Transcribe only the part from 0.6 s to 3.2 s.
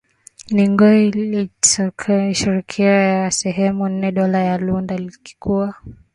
Ngoy likatokea shirikisho